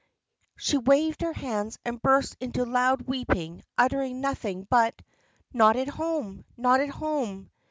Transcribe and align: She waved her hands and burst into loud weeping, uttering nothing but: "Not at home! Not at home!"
She 0.57 0.79
waved 0.79 1.21
her 1.21 1.31
hands 1.33 1.77
and 1.85 2.01
burst 2.01 2.35
into 2.39 2.65
loud 2.65 3.03
weeping, 3.03 3.61
uttering 3.77 4.19
nothing 4.19 4.65
but: 4.67 4.99
"Not 5.53 5.75
at 5.75 5.89
home! 5.89 6.43
Not 6.57 6.79
at 6.79 6.89
home!" 6.89 7.51